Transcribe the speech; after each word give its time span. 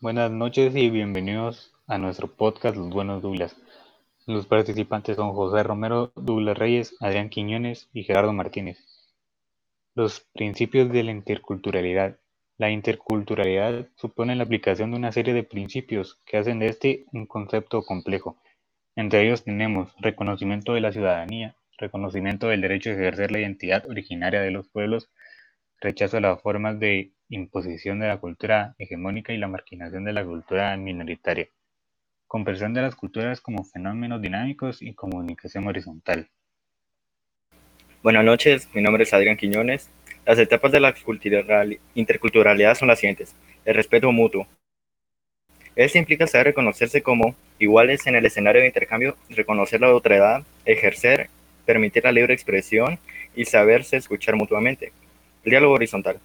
Buenas 0.00 0.30
noches 0.30 0.76
y 0.76 0.90
bienvenidos 0.90 1.72
a 1.88 1.98
nuestro 1.98 2.28
podcast 2.28 2.76
Los 2.76 2.88
Buenos 2.88 3.20
Douglas. 3.20 3.56
Los 4.26 4.46
participantes 4.46 5.16
son 5.16 5.32
José 5.32 5.64
Romero, 5.64 6.12
Douglas 6.14 6.56
Reyes, 6.56 6.94
Adrián 7.00 7.30
Quiñones 7.30 7.88
y 7.92 8.04
Gerardo 8.04 8.32
Martínez. 8.32 8.78
Los 9.96 10.20
principios 10.34 10.92
de 10.92 11.02
la 11.02 11.10
interculturalidad. 11.10 12.16
La 12.58 12.70
interculturalidad 12.70 13.88
supone 13.96 14.36
la 14.36 14.44
aplicación 14.44 14.92
de 14.92 14.98
una 14.98 15.10
serie 15.10 15.34
de 15.34 15.42
principios 15.42 16.20
que 16.24 16.36
hacen 16.36 16.60
de 16.60 16.68
este 16.68 17.06
un 17.12 17.26
concepto 17.26 17.82
complejo. 17.82 18.40
Entre 18.94 19.26
ellos 19.26 19.42
tenemos 19.42 19.92
reconocimiento 19.98 20.74
de 20.74 20.80
la 20.80 20.92
ciudadanía, 20.92 21.56
reconocimiento 21.76 22.46
del 22.46 22.60
derecho 22.60 22.90
a 22.90 22.92
ejercer 22.92 23.32
la 23.32 23.40
identidad 23.40 23.84
originaria 23.90 24.42
de 24.42 24.52
los 24.52 24.68
pueblos, 24.68 25.10
rechazo 25.80 26.16
a 26.16 26.20
las 26.20 26.40
formas 26.42 26.78
de 26.80 27.12
imposición 27.28 28.00
de 28.00 28.08
la 28.08 28.18
cultura 28.18 28.74
hegemónica 28.78 29.32
y 29.32 29.38
la 29.38 29.48
marginación 29.48 30.04
de 30.04 30.12
la 30.12 30.24
cultura 30.24 30.76
minoritaria, 30.76 31.48
comprensión 32.26 32.74
de 32.74 32.82
las 32.82 32.94
culturas 32.94 33.40
como 33.40 33.64
fenómenos 33.64 34.20
dinámicos 34.20 34.82
y 34.82 34.94
comunicación 34.94 35.66
horizontal. 35.66 36.28
Buenas 38.02 38.24
noches, 38.24 38.68
mi 38.74 38.82
nombre 38.82 39.04
es 39.04 39.12
Adrián 39.12 39.36
Quiñones. 39.36 39.90
Las 40.24 40.38
etapas 40.38 40.72
de 40.72 40.80
la 40.80 40.94
interculturalidad 41.94 42.74
son 42.74 42.88
las 42.88 42.98
siguientes. 42.98 43.34
El 43.64 43.74
respeto 43.74 44.12
mutuo. 44.12 44.46
Esto 45.74 45.98
implica 45.98 46.26
saber 46.26 46.48
reconocerse 46.48 47.02
como 47.02 47.34
iguales 47.58 48.06
en 48.06 48.16
el 48.16 48.26
escenario 48.26 48.60
de 48.60 48.66
intercambio, 48.66 49.16
reconocer 49.30 49.80
la 49.80 49.94
otredad, 49.94 50.42
ejercer, 50.64 51.28
permitir 51.64 52.04
la 52.04 52.12
libre 52.12 52.34
expresión 52.34 52.98
y 53.36 53.44
saberse 53.44 53.96
escuchar 53.96 54.36
mutuamente. 54.36 54.92
Diálogo 55.50 55.74
horizontal. 55.74 56.20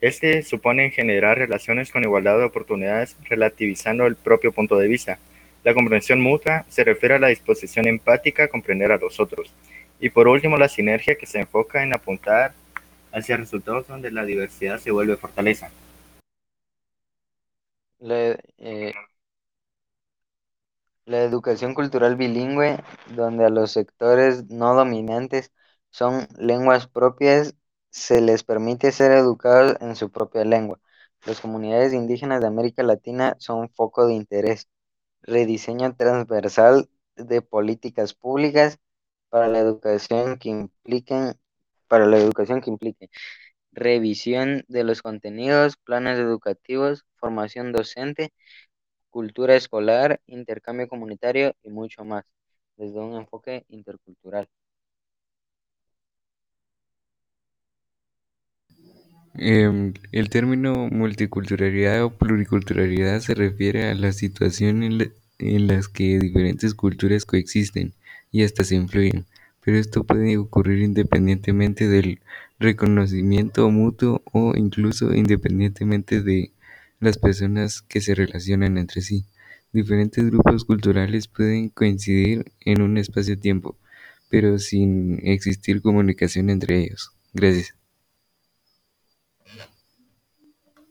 Este 0.00 0.42
supone 0.42 0.90
generar 0.90 1.38
relaciones 1.38 1.90
con 1.90 2.04
igualdad 2.04 2.38
de 2.38 2.44
oportunidades 2.44 3.16
relativizando 3.28 4.06
el 4.06 4.16
propio 4.16 4.52
punto 4.52 4.76
de 4.76 4.88
vista. 4.88 5.18
La 5.64 5.74
comprensión 5.74 6.20
mutua 6.20 6.64
se 6.68 6.84
refiere 6.84 7.16
a 7.16 7.18
la 7.18 7.28
disposición 7.28 7.88
empática 7.88 8.44
a 8.44 8.48
comprender 8.48 8.92
a 8.92 8.98
los 8.98 9.18
otros. 9.18 9.52
Y 10.00 10.10
por 10.10 10.28
último, 10.28 10.56
la 10.56 10.68
sinergia 10.68 11.16
que 11.16 11.26
se 11.26 11.40
enfoca 11.40 11.82
en 11.82 11.92
apuntar 11.92 12.52
hacia 13.12 13.36
resultados 13.36 13.88
donde 13.88 14.10
la 14.10 14.24
diversidad 14.24 14.78
se 14.78 14.92
vuelve 14.92 15.16
fortaleza. 15.16 15.70
La, 17.98 18.38
eh, 18.58 18.94
la 21.06 21.22
educación 21.22 21.74
cultural 21.74 22.16
bilingüe, 22.16 22.78
donde 23.16 23.44
a 23.44 23.48
los 23.50 23.72
sectores 23.72 24.48
no 24.50 24.74
dominantes 24.74 25.52
son 25.90 26.28
lenguas 26.38 26.86
propias, 26.86 27.54
se 27.90 28.20
les 28.20 28.44
permite 28.44 28.92
ser 28.92 29.12
educados 29.12 29.76
en 29.80 29.96
su 29.96 30.10
propia 30.10 30.44
lengua. 30.44 30.80
Las 31.26 31.40
comunidades 31.40 31.92
indígenas 31.92 32.40
de 32.40 32.46
América 32.48 32.82
Latina 32.82 33.36
son 33.38 33.70
foco 33.70 34.06
de 34.06 34.14
interés. 34.14 34.68
Rediseño 35.22 35.94
transversal 35.96 36.88
de 37.16 37.42
políticas 37.42 38.14
públicas 38.14 38.78
para 39.30 39.48
la 39.48 39.58
educación 39.60 40.38
que 40.38 40.50
impliquen 40.50 41.34
para 41.88 42.06
la 42.06 42.18
educación 42.18 42.60
que 42.60 42.70
implique 42.70 43.10
revisión 43.72 44.64
de 44.68 44.84
los 44.84 45.02
contenidos, 45.02 45.76
planes 45.76 46.18
educativos, 46.18 47.04
formación 47.16 47.72
docente, 47.72 48.32
cultura 49.10 49.56
escolar, 49.56 50.20
intercambio 50.26 50.88
comunitario 50.88 51.54
y 51.62 51.70
mucho 51.70 52.04
más, 52.04 52.24
desde 52.76 53.00
un 53.00 53.14
enfoque 53.16 53.64
intercultural. 53.68 54.48
Em, 59.40 59.94
el 60.12 60.30
término 60.30 60.88
multiculturalidad 60.90 62.02
o 62.04 62.10
pluriculturalidad 62.10 63.20
se 63.20 63.34
refiere 63.34 63.88
a 63.88 63.94
la 63.94 64.12
situación 64.12 64.82
en, 64.82 65.12
en 65.38 65.66
las 65.68 65.88
que 65.88 66.18
diferentes 66.18 66.74
culturas 66.74 67.24
coexisten 67.24 67.94
y 68.32 68.42
hasta 68.42 68.64
se 68.64 68.74
influyen, 68.74 69.26
pero 69.64 69.78
esto 69.78 70.04
puede 70.04 70.36
ocurrir 70.38 70.80
independientemente 70.82 71.86
del 71.88 72.20
reconocimiento 72.58 73.70
mutuo 73.70 74.22
o 74.32 74.56
incluso 74.56 75.14
independientemente 75.14 76.20
de 76.20 76.50
las 76.98 77.16
personas 77.16 77.82
que 77.82 78.00
se 78.00 78.16
relacionan 78.16 78.76
entre 78.76 79.02
sí. 79.02 79.24
Diferentes 79.72 80.24
grupos 80.30 80.64
culturales 80.64 81.28
pueden 81.28 81.68
coincidir 81.68 82.50
en 82.64 82.82
un 82.82 82.98
espacio-tiempo, 82.98 83.76
pero 84.30 84.58
sin 84.58 85.20
existir 85.24 85.80
comunicación 85.80 86.50
entre 86.50 86.80
ellos. 86.80 87.12
Gracias. 87.32 87.77